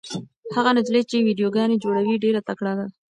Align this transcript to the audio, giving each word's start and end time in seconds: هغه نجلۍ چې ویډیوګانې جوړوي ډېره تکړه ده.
هغه 0.55 0.69
نجلۍ 0.77 1.01
چې 1.09 1.25
ویډیوګانې 1.27 1.81
جوړوي 1.83 2.15
ډېره 2.23 2.41
تکړه 2.49 2.73
ده. 2.79 2.85